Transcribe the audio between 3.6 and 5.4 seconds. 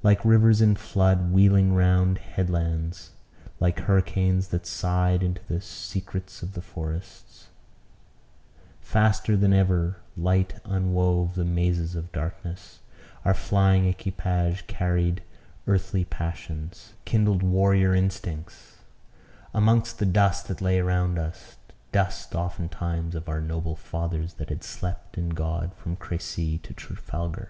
hurricanes that side into